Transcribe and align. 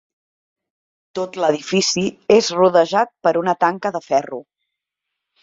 Tot 1.19 1.37
l'edifici 1.43 2.05
és 2.37 2.49
rodejat 2.61 3.13
per 3.29 3.35
una 3.43 3.57
tanca 3.67 3.93
de 3.99 4.03
ferro. 4.09 4.43